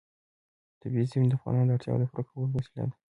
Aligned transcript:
طبیعي 0.81 1.05
زیرمې 1.09 1.27
د 1.29 1.33
افغانانو 1.37 1.67
د 1.69 1.73
اړتیاوو 1.75 2.01
د 2.01 2.05
پوره 2.11 2.23
کولو 2.29 2.53
وسیله 2.57 2.83
ده. 2.89 2.95